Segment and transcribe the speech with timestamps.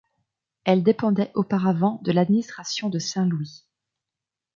[0.63, 3.67] Elle dépendait auparavant de l'administration de Saint-Louis.